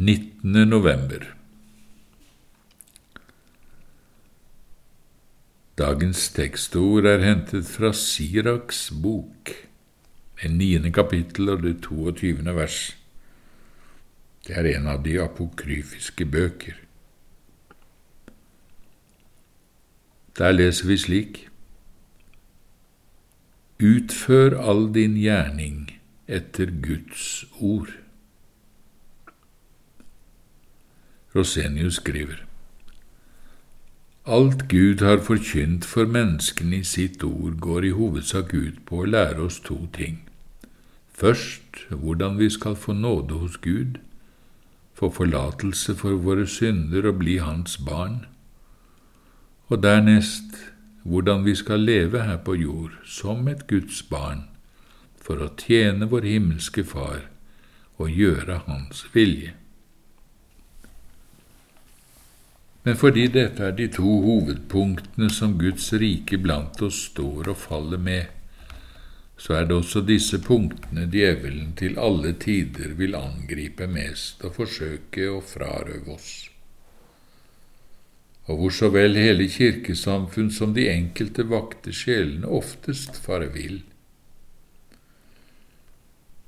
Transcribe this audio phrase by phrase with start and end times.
[0.00, 0.68] 19.
[0.68, 1.24] november
[5.74, 9.50] Dagens tekstord er hentet fra Siraks bok,
[10.38, 12.46] det niende kapittel og det 22.
[12.54, 12.78] vers.
[14.46, 16.78] Det er en av de apokryfiske bøker.
[20.38, 21.46] Der leser vi slik
[23.82, 25.88] Utfør all din gjerning
[26.28, 27.98] etter Guds ord.
[31.38, 32.44] Rosenius skriver
[34.26, 39.06] Alt Gud har forkynt for menneskene i sitt ord, går i hovedsak ut på å
[39.08, 40.18] lære oss to ting.
[41.08, 43.96] Først hvordan vi skal få nåde hos Gud,
[44.94, 48.26] få forlatelse for våre synder og bli Hans barn,
[49.68, 50.58] og dernest
[51.08, 54.44] hvordan vi skal leve her på jord som et Guds barn
[55.16, 57.24] for å tjene vår himmelske Far
[57.96, 59.54] og gjøre Hans vilje.
[62.82, 68.00] Men fordi dette er de to hovedpunktene som Guds rike blant oss står og faller
[68.00, 68.26] med,
[69.38, 75.28] så er det også disse punktene djevelen til alle tider vil angripe mest og forsøke
[75.30, 76.32] å frarøve oss.
[78.48, 83.82] Og hvor så vel hele kirkesamfunn som de enkelte vakte sjelene oftest farer vill.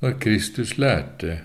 [0.01, 1.43] Når Kristus lærte,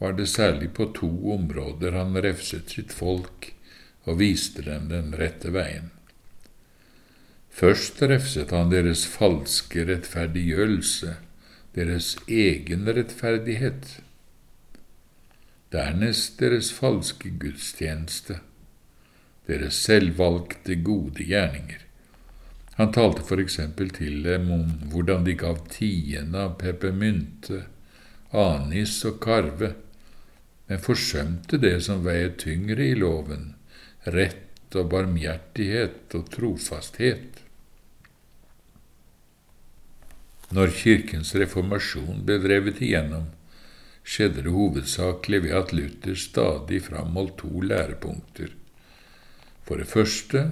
[0.00, 3.52] var det særlig på to områder han refset sitt folk
[4.08, 5.90] og viste dem den rette veien.
[7.50, 11.16] Først refset han deres falske rettferdiggjørelse,
[11.74, 13.98] deres egen rettferdighet.
[15.70, 18.40] Dernest deres falske gudstjeneste,
[19.46, 21.84] deres selvvalgte gode gjerninger.
[22.80, 27.64] Han talte for eksempel til dem om hvordan de gav tiende av peppermynte,
[28.32, 29.74] anis og karve,
[30.70, 33.50] men forsømte det som veier tyngre i loven,
[34.04, 37.42] rett og barmhjertighet og trofasthet.
[40.50, 43.28] Når Kirkens reformasjon ble drevet igjennom,
[44.02, 48.50] skjedde det hovedsakelig ved at Luther stadig framholdt to lærepunkter.
[49.66, 50.48] For det første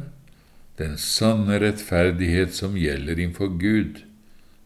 [0.79, 4.05] den sanne rettferdighet som gjelder innfor Gud,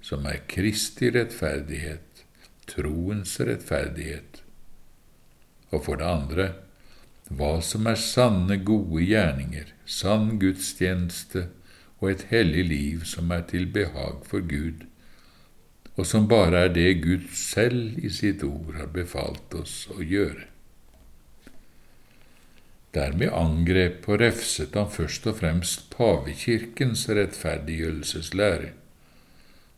[0.04, 2.24] som er Kristi rettferdighet,
[2.68, 4.42] troens rettferdighet.
[5.72, 6.48] Og for det andre
[7.38, 11.48] hva som er sanne, gode gjerninger, sann gudstjeneste
[12.00, 14.86] og et hellig liv som er til behag for Gud,
[15.96, 20.48] og som bare er det Gud selv i sitt ord har befalt oss å gjøre.
[22.92, 28.74] Dermed angrep og refset han først og fremst pavekirkens rettferdiggjørelseslære,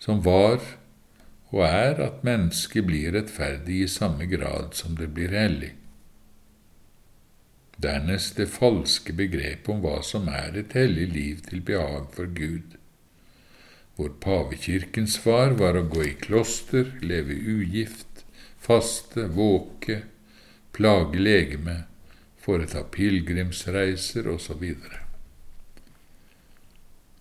[0.03, 0.59] som var
[1.55, 5.71] og er at mennesket blir rettferdig i samme grad som det blir hellig.
[7.77, 12.77] Dernest det falske begrepet om hva som er et hellig liv til behag for Gud,
[13.97, 18.25] hvor pavekirkens svar var å gå i kloster, leve ugift,
[18.59, 20.03] faste, våke,
[20.75, 21.85] plage legeme,
[22.39, 24.65] foreta pilegrimsreiser osv.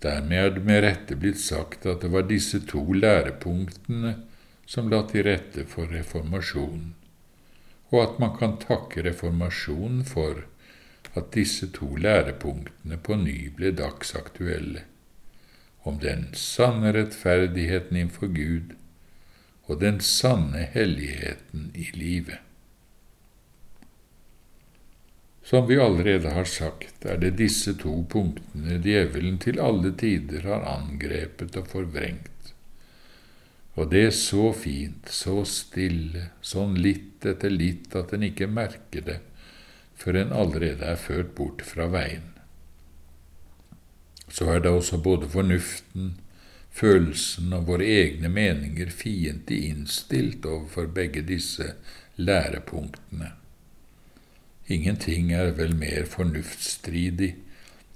[0.04, 4.18] Dermed er det med rette blitt sagt at det var disse to lærepunktene
[4.66, 6.92] som la til rette for reformasjonen
[7.94, 10.42] og at man kan takke reformasjonen for
[11.14, 14.82] at disse to lærepunktene på ny ble dagsaktuelle,
[15.86, 18.74] om den sanne rettferdigheten innenfor Gud
[19.70, 22.42] og den sanne helligheten i livet.
[25.44, 30.64] Som vi allerede har sagt, er det disse to punktene djevelen til alle tider har
[30.72, 32.54] angrepet og forvrengt.
[33.74, 39.06] Og det er så fint, så stille, sånn litt etter litt at en ikke merker
[39.08, 39.20] det
[39.98, 42.26] før en allerede er ført bort fra veien.
[44.34, 46.16] Så er da også både fornuften,
[46.74, 51.76] følelsen og våre egne meninger fiendtlig innstilt overfor begge disse
[52.18, 53.32] lærepunktene.
[54.74, 57.34] Ingenting er vel mer fornuftsstridig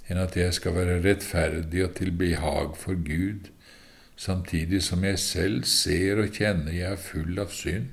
[0.07, 3.49] enn at jeg skal være rettferdig og til behag for Gud,
[4.17, 7.91] samtidig som jeg selv ser og kjenner jeg er full av synd?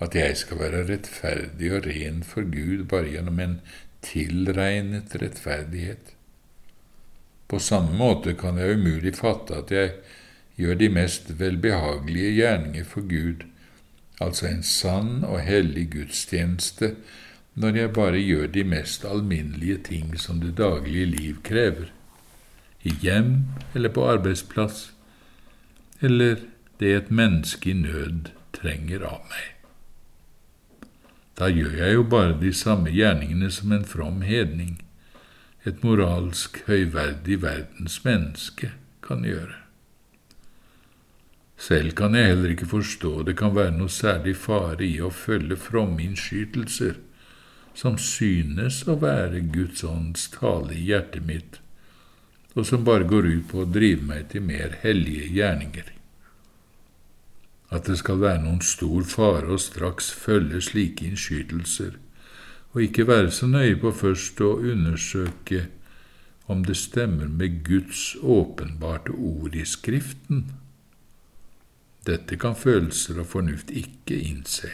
[0.00, 3.58] At jeg skal være rettferdig og ren for Gud bare gjennom en
[4.04, 6.14] tilregnet rettferdighet?
[7.50, 9.92] På samme måte kan jeg umulig fatte at jeg
[10.56, 13.44] gjør de mest velbehagelige gjerninger for Gud,
[14.20, 16.94] altså en sann og hellig gudstjeneste,
[17.60, 21.90] når jeg bare gjør de mest alminnelige ting som det daglige liv krever
[22.82, 23.32] i hjem
[23.74, 24.92] eller på arbeidsplass,
[26.00, 26.40] eller
[26.80, 29.48] det et menneske i nød trenger av meg.
[31.36, 34.80] Da gjør jeg jo bare de samme gjerningene som en from hedning,
[35.64, 38.72] et moralsk høyverdig verdens menneske,
[39.04, 39.56] kan gjøre.
[41.60, 45.58] Selv kan jeg heller ikke forstå det kan være noe særlig fare i å følge
[45.60, 46.96] fromme innskytelser
[47.76, 51.60] som synes å være Guds ånds tale i hjertet mitt,
[52.60, 55.88] og som bare går ut på å drive meg til mer hellige gjerninger.
[57.72, 61.96] At det skal være noen stor fare å straks følge slike innskytelser,
[62.70, 65.66] og ikke være så nøye på først å undersøke
[66.50, 70.50] om det stemmer med Guds åpenbarte ord i Skriften,
[72.06, 74.70] dette kan følelser og fornuft ikke innse.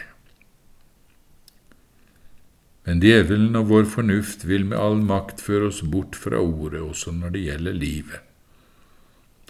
[2.86, 7.14] Men djevelen og vår fornuft vil med all makt føre oss bort fra ordet også
[7.16, 8.20] når det gjelder livet,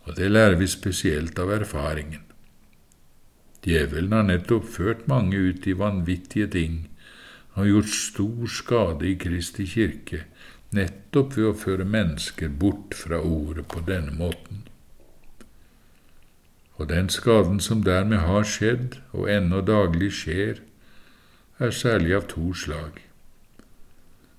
[0.06, 2.22] og det lærer vi spesielt av erfaringen.
[3.66, 6.78] Djevelen har nettopp ført mange ut i vanvittige ting
[7.56, 10.22] og gjort stor skade i Kristi kirke,
[10.76, 14.64] nettopp ved å føre mennesker bort fra ordet på denne måten
[16.76, 20.60] og den skaden som dermed har skjedd og ennå daglig skjer,
[21.58, 23.00] er særlig av to slag.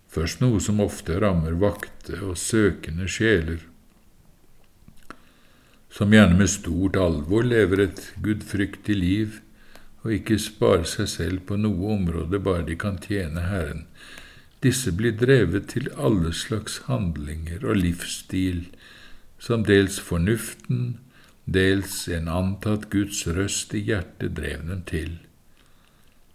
[0.07, 3.59] Først noe som ofte rammer vakte og søkende sjeler,
[5.97, 9.39] som gjerne med stort alvor lever et gudfryktig liv
[10.03, 13.87] og ikke sparer seg selv på noe område bare de kan tjene Herren.
[14.61, 18.67] Disse blir drevet til alle slags handlinger og livsstil
[19.41, 20.97] som dels fornuften
[21.47, 25.13] dels en antatt Guds røst i hjertet drev dem til,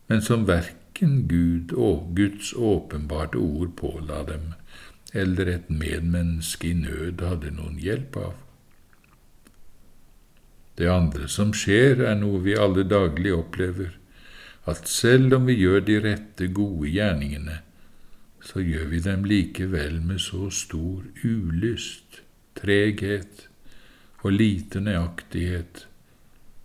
[0.08, 0.46] men som
[0.92, 4.54] verken Gud og Guds åpenbarte ord påla dem,
[5.14, 8.34] eller et medmenneske i nød hadde noen hjelp av.
[10.76, 13.96] Det andre som skjer, er noe vi alle daglig opplever,
[14.66, 17.60] at selv om vi gjør de rette, gode gjerningene,
[18.42, 22.22] så gjør vi dem likevel med så stor ulyst,
[22.54, 23.48] treghet,
[24.22, 25.86] og lite nøyaktighet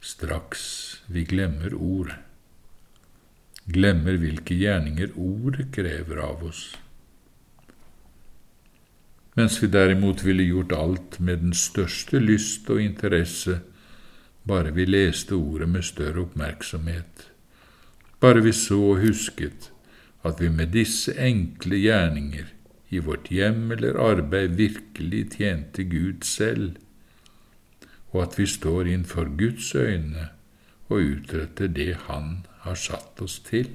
[0.02, 2.27] straks vi glemmer ordet,
[3.68, 6.66] glemmer hvilke gjerninger ordet krever av oss.
[9.38, 13.60] Mens vi derimot ville gjort alt med den største lyst og interesse
[14.48, 17.28] bare vi leste ordet med større oppmerksomhet,
[18.19, 19.72] bare vi så og husket
[20.25, 22.48] at vi med disse enkle gjerninger
[22.90, 26.78] i vårt hjem eller arbeid virkelig tjente Gud selv,
[28.16, 30.30] og at vi står innenfor Guds øyne
[30.88, 33.69] og utretter det Han har satt oss til.